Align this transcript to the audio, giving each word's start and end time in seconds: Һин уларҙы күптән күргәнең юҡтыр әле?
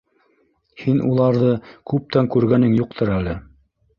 Һин 0.83 1.01
уларҙы 1.07 1.51
күптән 1.93 2.31
күргәнең 2.37 2.75
юҡтыр 2.79 3.15
әле? 3.19 3.37